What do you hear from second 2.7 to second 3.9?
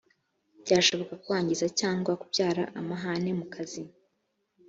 amahane mu kazi